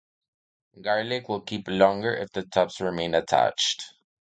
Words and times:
Garlic 0.81 1.29
will 1.29 1.41
keep 1.41 1.67
longer 1.67 2.11
if 2.11 2.31
the 2.31 2.41
tops 2.41 2.81
remain 2.81 3.13
attached. 3.13 3.93